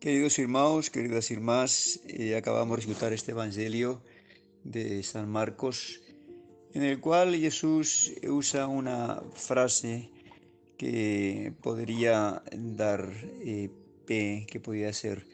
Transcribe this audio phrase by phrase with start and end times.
[0.00, 4.00] Queridos hermanos, queridas hermanas, eh, acabamos de escuchar este Evangelio
[4.62, 6.00] de San Marcos,
[6.72, 10.08] en el cual Jesús usa una frase
[10.76, 13.10] que podría dar
[13.40, 13.70] eh,
[14.06, 15.26] que podría ser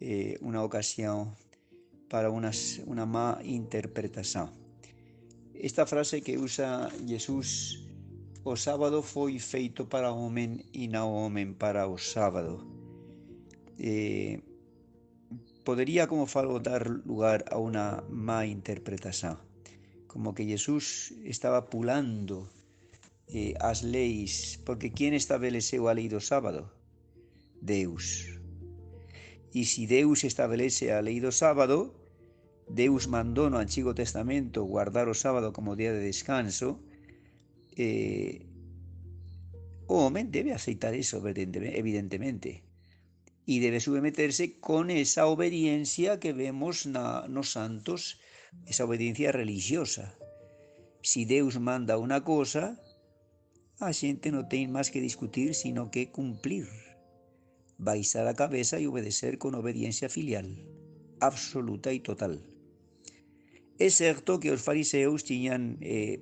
[0.00, 1.36] eh, una ocasión
[2.08, 4.50] para unas, una mala interpretación.
[5.52, 7.86] Esta frase que usa Jesús,
[8.42, 12.77] o sábado fue feito para hombre y no hombre para o sábado
[13.78, 14.42] eh,
[15.64, 19.38] podría, como falo, dar lugar a una má interpretación,
[20.06, 22.50] como que Jesús estaba pulando
[23.28, 26.72] eh, as leis, porque ¿quién estableceu a lei do sábado?
[27.60, 28.26] Deus.
[29.52, 31.94] E se Deus establece a lei do sábado,
[32.68, 36.80] Deus mandou no Antigo Testamento guardar o sábado como día de descanso,
[37.76, 38.44] eh,
[39.88, 42.67] o homem debe aceitar eso, evidentemente
[43.48, 48.20] y debe someterse con esa obediencia que vemos na, nos santos,
[48.66, 50.12] esa obediencia religiosa.
[51.00, 52.76] Si Deus manda una cosa,
[53.80, 56.68] a xente non ten máis que discutir, sino que cumplir,
[57.80, 60.52] baixar a cabeza e obedecer con obediencia filial,
[61.16, 62.44] absoluta e total.
[63.80, 66.20] É certo que os fariseus tiñan eh,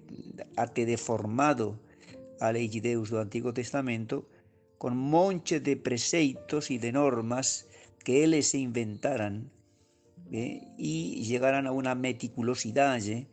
[0.55, 1.83] ate deformado
[2.39, 4.31] a lei de Deus do Antigo Testamento
[4.79, 7.67] con monche de preceitos y de normas
[8.05, 9.51] que eles se inventaran
[10.31, 13.27] y llegaran a una meticulosidad, ¿eh?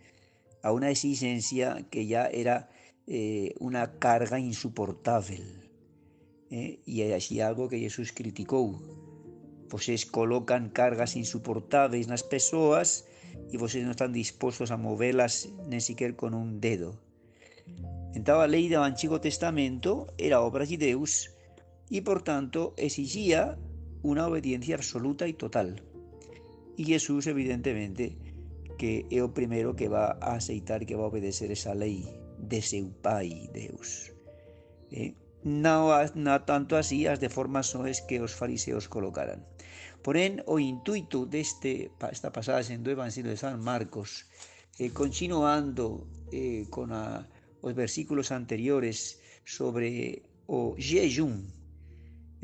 [0.62, 2.70] a una exigencia que ya era
[3.08, 5.44] eh, una carga insoportable.
[6.52, 6.80] ¿eh?
[6.86, 8.82] Y así algo que Jesús criticó.
[9.70, 13.10] Vocês colocan cargas insoportables nas persoas
[13.50, 16.94] e vocês non están dispostos a movelas nem sequer con un dedo.
[18.14, 21.34] Entón a lei do Antigo Testamento era obra de Deus
[21.90, 23.58] y por tanto exigía
[24.02, 25.82] una obediencia absoluta y total.
[26.78, 28.18] Y Jesús evidentemente
[28.78, 32.06] que es el primero que va a aceitar que va a obedecer esa ley
[32.38, 34.12] de seu Pai Deus.
[34.92, 35.16] Eh?
[35.44, 35.92] No,
[36.46, 39.44] tanto así as deformaciones que os fariseos colocaran.
[40.04, 44.28] Porén, o intuito deste, esta pasaxe do Evangelio de San Marcos,
[44.80, 47.28] eh, continuando eh, con a,
[47.64, 51.48] os versículos anteriores sobre o jejum,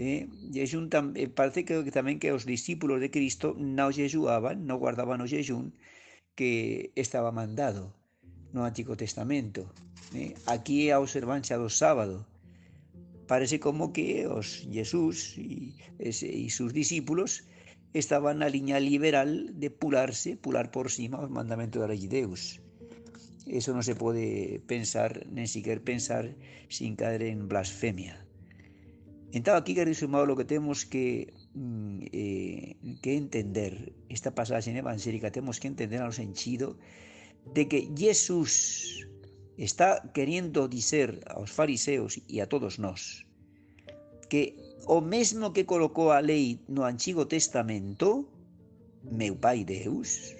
[0.01, 4.79] Eh, jejum eh, parece que, que tamén que os discípulos de Cristo non jejuaban, non
[4.79, 5.75] guardaban o jejum
[6.39, 7.91] que estaba mandado
[8.55, 9.67] no Antigo Testamento.
[10.15, 12.23] Eh, aquí a observancia do sábado.
[13.27, 17.43] Parece como que os Jesús e, e sus discípulos
[17.91, 22.63] estaban na liña liberal de pularse, pular por cima os mandamentos de Deus.
[23.49, 26.29] Eso non se pode pensar, nem siquiera pensar,
[26.69, 28.21] sin caer en blasfemia.
[29.33, 35.33] Então, aquí, queridos irmãos, lo que temos que, mm, eh, que entender, esta pasaxe evangélica,
[35.33, 36.77] temos que entender no sentido
[37.53, 39.05] de que Jesús
[39.57, 43.25] está queriendo dizer aos fariseos e a todos nós
[44.29, 44.55] que
[44.85, 48.29] o mesmo que colocou a lei no Antigo Testamento,
[49.03, 50.37] meu Pai Deus,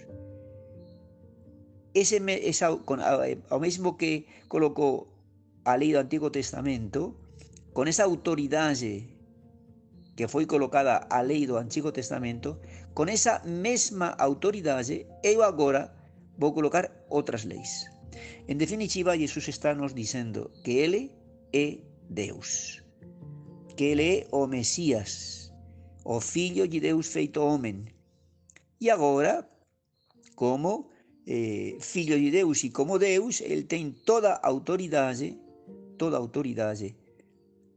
[2.00, 5.12] ese, esa, o mesmo que colocou
[5.66, 7.16] a lei do Antigo Testamento,
[7.74, 9.20] con esa autoridade
[10.20, 12.60] que foi colocada a lei do Antigo Testamento,
[12.92, 15.96] con esa mesma autoridade, eu agora
[16.36, 17.88] vou colocar outras leis.
[18.52, 21.16] En definitiva, Jesus está nos dizendo que Ele
[21.54, 22.84] é Deus,
[23.78, 25.54] que Ele é o Mesías,
[26.04, 27.88] o Filho de Deus feito homem.
[28.82, 29.48] E agora,
[30.36, 30.92] como
[31.30, 35.38] eh, Filho de Deus e como Deus, Ele tem toda a autoridade,
[35.96, 36.96] toda a autoridade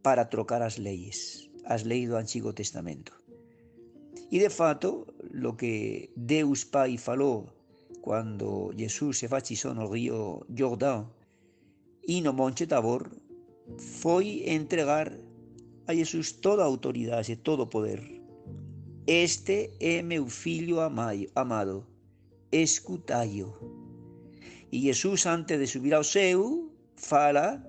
[0.03, 3.13] para trocar as leis, as leis do Antigo Testamento.
[4.31, 7.47] E de fato, lo que Deus Pai falou
[8.01, 11.13] quando Jesus se batizou no río Jordão
[12.09, 13.11] e no Monte Tabor
[13.79, 15.13] foi entregar
[15.87, 18.01] a Jesus toda a autoridade, todo o poder.
[19.07, 21.92] Este é meu filho amado,
[22.53, 23.49] escutai-o.
[24.71, 27.61] E Jesus, antes de subir ao céu, fala,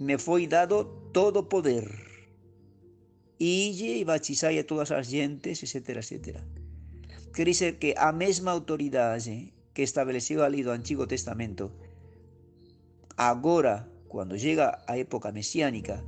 [0.00, 1.86] me foi dado todo poder.
[3.38, 6.40] Ille e batizai a todas as gentes, etc, etc.
[7.34, 11.72] Quer dizer que a mesma autoridade que estableceu ali do Antigo Testamento,
[13.16, 16.04] agora, quando chega a época mesiánica,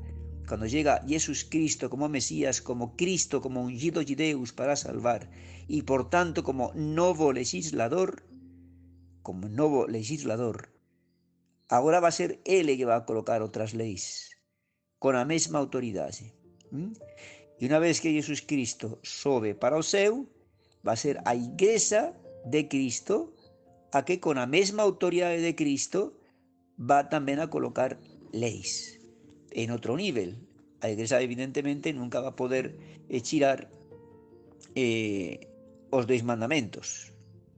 [0.47, 5.29] quando chega Jesus Cristo como Mesías, como Cristo, como ungido de Deus para salvar,
[5.67, 8.23] e por tanto como novo legislador,
[9.27, 10.71] como novo legislador,
[11.69, 14.31] agora va a ser Ele que va a colocar outras leis
[15.03, 16.31] con a mesma autoridade.
[16.71, 20.31] E unha vez que Jesus Cristo sobe para o céu,
[20.87, 22.15] va a ser a igrexa
[22.47, 23.35] de Cristo
[23.91, 26.15] a que con a mesma autoridade de Cristo
[26.79, 27.99] va tamén a colocar
[28.31, 28.97] leis
[29.53, 30.39] en outro nivel.
[30.81, 32.77] A igrexa evidentemente nunca va a poder
[33.09, 33.71] echirar
[34.75, 35.49] eh,
[35.91, 37.13] os dois mandamentos.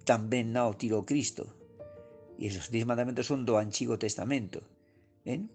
[0.07, 1.45] Tamén non o Cristo.
[2.39, 4.63] E esos dois mandamentos son do Antigo Testamento.
[5.27, 5.51] ¿ben?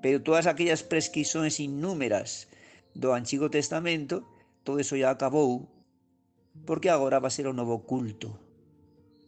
[0.00, 2.46] Pero todas aquellas prescripciones innúmeras
[2.94, 4.24] do Antigo Testamento,
[4.62, 5.68] todo eso ya acabou,
[6.64, 8.38] porque agora va a ser o novo culto.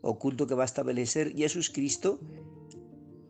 [0.00, 2.22] O culto que va a establecer Jesus Cristo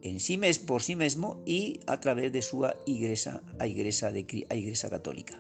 [0.03, 4.25] en sí mes, por sí mesmo e a través de súa igrexa, a igrexa, de,
[4.49, 5.37] a igrexa católica.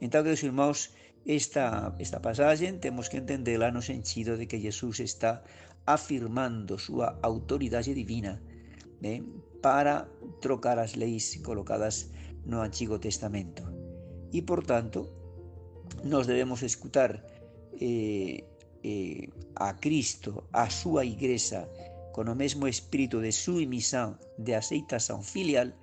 [0.00, 0.94] Entón, queridos
[1.24, 5.42] esta, esta pasaxe temos que entendela no sentido de que Jesús está
[5.86, 8.40] afirmando súa autoridade divina
[9.00, 9.24] eh,
[9.64, 10.04] para
[10.44, 12.12] trocar as leis colocadas
[12.44, 13.64] no Antigo Testamento.
[14.32, 15.08] E, por tanto,
[16.04, 17.24] nos debemos escutar
[17.80, 18.44] eh,
[18.84, 21.64] eh, a Cristo, a súa igrexa,
[22.14, 25.74] con o mesmo espírito de submisión, de aceitación filial,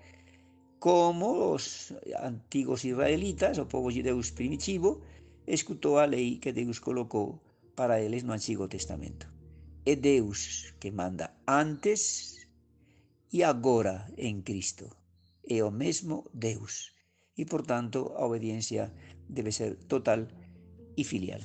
[0.79, 1.91] como os
[2.23, 5.03] antigos israelitas, o povo de Deus primitivo,
[5.43, 7.43] escutou a lei que Deus colocou
[7.75, 9.27] para eles no Antigo Testamento.
[9.83, 12.47] É Deus que manda antes
[13.35, 14.87] e agora en Cristo.
[15.43, 16.95] É o mesmo Deus.
[17.51, 18.87] Por tanto, a obediencia
[19.27, 20.31] debe ser total
[20.95, 21.43] e filial.